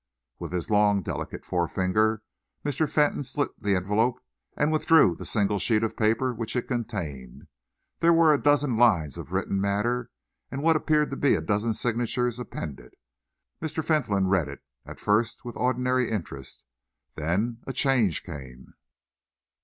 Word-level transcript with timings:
With 0.39 0.51
his 0.51 0.71
long, 0.71 1.03
delicate 1.03 1.45
forefinger 1.45 2.23
Mr. 2.65 2.89
Fentolin 2.89 3.23
slit 3.23 3.51
the 3.61 3.75
envelope 3.75 4.19
and 4.57 4.71
withdrew 4.71 5.13
the 5.15 5.27
single 5.27 5.59
sheet 5.59 5.83
of 5.83 5.95
paper 5.95 6.33
which 6.33 6.55
it 6.55 6.67
contained. 6.67 7.45
There 7.99 8.11
were 8.11 8.33
a 8.33 8.41
dozen 8.41 8.77
lines 8.77 9.19
of 9.19 9.31
written 9.31 9.61
matter, 9.61 10.09
and 10.49 10.63
what 10.63 10.75
appeared 10.75 11.11
to 11.11 11.17
be 11.17 11.35
a 11.35 11.39
dozen 11.41 11.75
signatures 11.75 12.39
appended. 12.39 12.95
Mr. 13.61 13.85
Fentolin 13.85 14.25
read 14.25 14.47
it, 14.47 14.63
at 14.87 14.99
first 14.99 15.45
with 15.45 15.55
ordinary 15.55 16.09
interest. 16.09 16.63
Then 17.13 17.59
a 17.67 17.71
change 17.71 18.23
came. 18.23 18.73